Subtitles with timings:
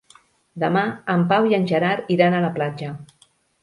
[0.63, 0.83] Demà
[1.15, 2.95] en Pau i en Gerard iran a la platja.